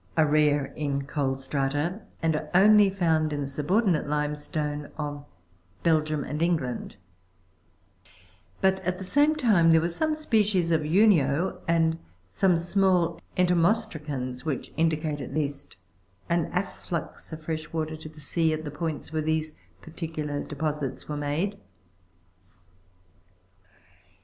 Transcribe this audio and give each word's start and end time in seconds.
COAL 0.15 0.25
FORMATION. 0.25 0.59
45 0.65 0.65
17. 0.65 0.65
Marine 0.65 0.69
shells 0.71 0.71
are 0.71 0.87
rare 0.87 0.87
in 0.87 1.05
coal 1.05 1.35
strata, 1.35 2.01
and 2.23 2.35
are 2.35 2.49
only 2.55 2.89
found 2.89 3.31
in 3.31 3.41
the 3.41 3.45
subordinate 3.47 4.07
limestone 4.09 4.91
of 4.97 5.25
Belgium 5.83 6.23
and 6.23 6.41
England; 6.41 6.95
but 8.61 8.79
at 8.79 8.97
the 8.97 9.03
same 9.03 9.35
time 9.35 9.69
there 9.69 9.79
were 9.79 9.87
some 9.89 10.15
species 10.15 10.71
of 10.71 10.81
unio 10.83 11.59
and 11.67 11.99
some 12.29 12.57
small 12.57 13.21
ento 13.37 13.55
mostracans 13.55 14.41
Avhich 14.43 14.71
indicate 14.75 15.21
at 15.21 15.35
least 15.35 15.75
an 16.29 16.51
afflux 16.51 17.31
of 17.31 17.43
fresh 17.43 17.71
water 17.71 17.95
to 17.95 18.09
the 18.09 18.19
sea 18.19 18.51
at 18.53 18.63
the 18.63 18.71
points 18.71 19.13
where 19.13 19.21
these 19.21 19.55
particular 19.81 20.39
deposits 20.43 21.07
were 21.07 21.15
made. 21.17 21.59